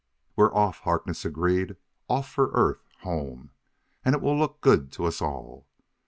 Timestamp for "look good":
4.35-4.91